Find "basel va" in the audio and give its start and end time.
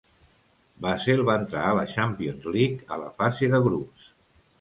0.85-1.35